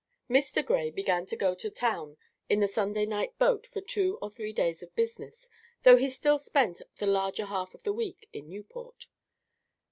[0.27, 0.65] Mr.
[0.65, 2.17] Gray began to go to town
[2.49, 5.47] in the Sunday night boat for two or three days of business,
[5.83, 9.05] though he still spent the larger half of the week in Newport.